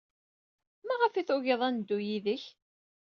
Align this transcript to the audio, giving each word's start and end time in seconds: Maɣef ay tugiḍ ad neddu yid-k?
Maɣef 0.85 1.13
ay 1.15 1.25
tugiḍ 1.27 1.61
ad 1.67 1.71
neddu 1.73 1.97
yid-k? 2.07 2.43